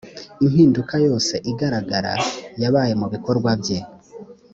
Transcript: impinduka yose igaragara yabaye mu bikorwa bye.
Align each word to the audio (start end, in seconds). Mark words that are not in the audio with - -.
impinduka 0.45 0.95
yose 1.07 1.33
igaragara 1.51 2.13
yabaye 2.61 2.93
mu 3.01 3.07
bikorwa 3.13 3.49
bye. 3.61 3.79